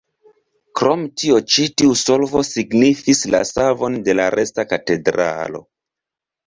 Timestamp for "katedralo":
4.75-5.65